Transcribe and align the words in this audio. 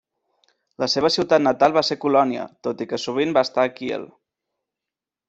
La 0.83 0.87
seva 0.93 1.11
ciutat 1.15 1.43
natal 1.47 1.75
va 1.75 1.83
ser 1.89 1.97
Colònia, 2.05 2.45
tot 2.69 2.81
i 2.87 2.87
que 2.95 3.01
sovint 3.05 3.37
va 3.39 3.45
estar 3.51 3.67
a 3.67 3.73
Kiel. 3.81 4.09